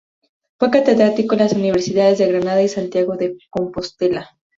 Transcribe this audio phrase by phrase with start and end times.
[0.57, 4.31] Fue catedrático en las universidades de Granada y Santiago de Compostela.